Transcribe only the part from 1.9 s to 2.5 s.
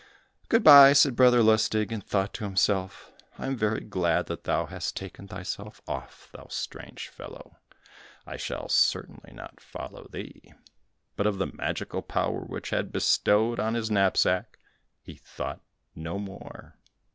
and thought to